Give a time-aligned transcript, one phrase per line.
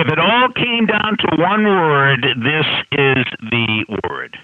[0.00, 4.38] If it all came down to one word, this is the word.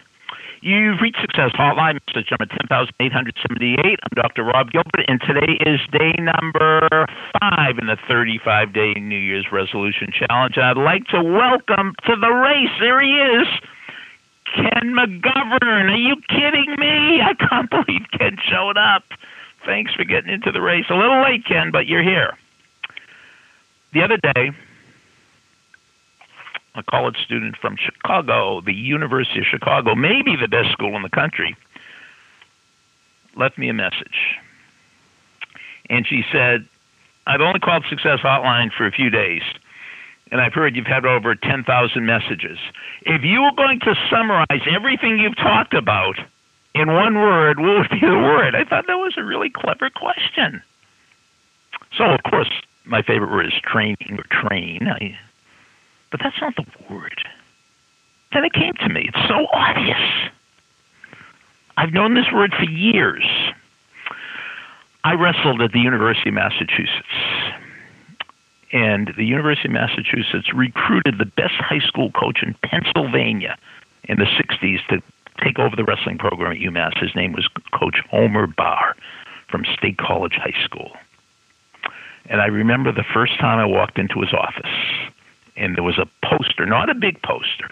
[0.61, 3.81] You've reached Success Hotline, message number 10878.
[3.81, 4.45] I'm Dr.
[4.45, 7.07] Rob Gilbert, and today is day number
[7.41, 10.59] five in the 35 day New Year's resolution challenge.
[10.59, 13.49] I'd like to welcome to the race, there he is,
[14.55, 15.91] Ken McGovern.
[15.91, 17.23] Are you kidding me?
[17.23, 19.05] I can't believe Ken showed up.
[19.65, 20.85] Thanks for getting into the race.
[20.91, 22.37] A little late, Ken, but you're here.
[23.95, 24.51] The other day,
[26.79, 31.11] a college student from Chicago, the University of Chicago, maybe the best school in the
[31.11, 31.57] country,
[33.37, 34.37] left me a message.
[35.89, 36.67] And she said,
[37.27, 39.43] I've only called Success Hotline for a few days,
[40.31, 42.59] and I've heard you've had over 10,000 messages.
[43.03, 46.17] If you were going to summarize everything you've talked about
[46.75, 48.55] in one word, what would be the word?
[48.55, 50.63] I thought that was a really clever question.
[51.97, 52.51] So, of course,
[52.85, 54.89] my favorite word is training or train.
[54.89, 55.19] I
[56.11, 57.21] but that's not the word.
[58.33, 59.11] Then it came to me.
[59.13, 60.31] It's so obvious.
[61.77, 63.25] I've known this word for years.
[65.05, 67.07] I wrestled at the University of Massachusetts.
[68.73, 73.57] And the University of Massachusetts recruited the best high school coach in Pennsylvania
[74.05, 75.03] in the 60s to
[75.43, 76.99] take over the wrestling program at UMass.
[77.01, 78.97] His name was Coach Homer Barr
[79.49, 80.91] from State College High School.
[82.29, 84.67] And I remember the first time I walked into his office
[85.57, 87.71] and there was a poster, not a big poster,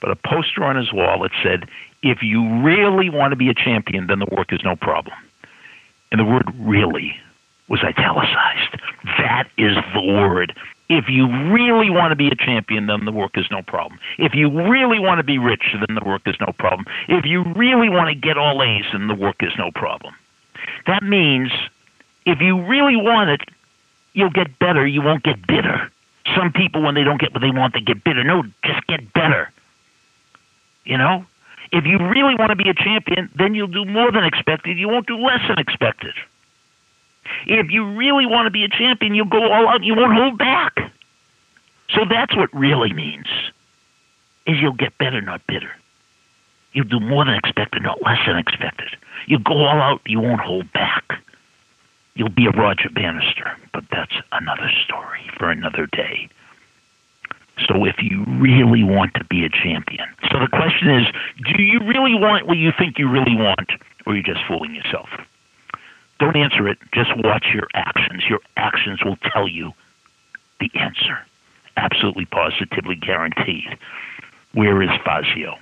[0.00, 1.68] but a poster on his wall that said,
[2.02, 5.16] If you really want to be a champion, then the work is no problem.
[6.10, 7.18] And the word really
[7.68, 8.80] was italicized.
[9.18, 10.54] That is the word.
[10.88, 13.98] If you really want to be a champion, then the work is no problem.
[14.18, 16.86] If you really want to be rich, then the work is no problem.
[17.08, 20.14] If you really want to get all A's, then the work is no problem.
[20.86, 21.50] That means
[22.24, 23.40] if you really want it,
[24.12, 24.86] you'll get better.
[24.86, 25.90] You won't get bitter.
[26.34, 28.24] Some people, when they don't get what they want, they get bitter.
[28.24, 29.50] No, just get better.
[30.84, 31.24] You know?
[31.72, 34.78] If you really want to be a champion, then you'll do more than expected.
[34.78, 36.14] You won't do less than expected.
[37.46, 39.82] If you really want to be a champion, you'll go all out.
[39.82, 40.92] You won't hold back.
[41.90, 43.26] So that's what really means.
[44.46, 45.70] Is you'll get better, not bitter.
[46.72, 48.90] You'll do more than expected, not less than expected.
[49.26, 50.02] You go all out.
[50.06, 51.05] You won't hold back
[52.16, 56.28] you'll be a Roger Bannister, but that's another story for another day.
[57.68, 61.06] So if you really want to be a champion, so the question is,
[61.56, 63.70] do you really want what you think you really want,
[64.04, 65.08] or are you just fooling yourself?
[66.18, 66.78] Don't answer it.
[66.92, 68.24] Just watch your actions.
[68.28, 69.72] Your actions will tell you
[70.60, 71.18] the answer.
[71.76, 73.78] Absolutely, positively guaranteed.
[74.52, 75.56] Where is Fazio?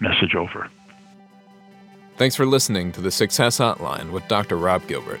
[0.00, 0.68] Message over.
[2.16, 4.56] Thanks for listening to the Success Hotline with Dr.
[4.56, 5.20] Rob Gilbert